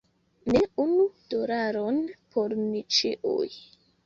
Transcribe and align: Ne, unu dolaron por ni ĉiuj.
Ne, 0.53 0.61
unu 0.83 1.05
dolaron 1.33 2.01
por 2.33 2.57
ni 2.65 2.83
ĉiuj. 2.99 3.53